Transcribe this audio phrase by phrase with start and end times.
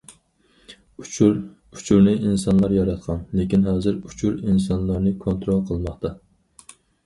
[1.03, 6.17] ئۇچۇرنى ئىنسانلار ياراتقان، لېكىن ھازىر ئۇچۇر ئىنسانلارنى كونترول قىلماقتا.